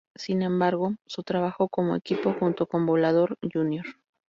[0.15, 3.85] Sin embargo, su trabajo como equipo junto con Volador, Jr.